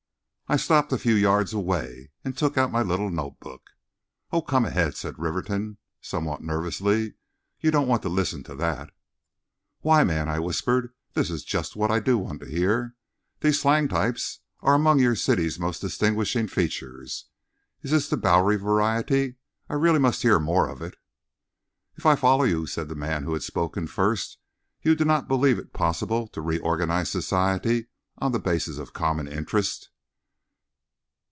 [0.51, 3.69] I stopped a few yards away and took out my little notebook.
[4.33, 7.13] "Oh, come ahead," said Rivington, somewhat nervously;
[7.61, 8.91] "you don't want to listen to that."
[9.79, 12.95] "Why, man," I whispered, "this is just what I do want to hear.
[13.39, 17.29] These slang types are among your city's most distinguishing features.
[17.81, 19.35] Is this the Bowery variety?
[19.69, 20.97] I really must hear more of it."
[21.95, 24.37] "If I follow you," said the man who had spoken first,
[24.81, 27.87] "you do not believe it possible to reorganize society
[28.17, 29.87] on the basis of common interest?"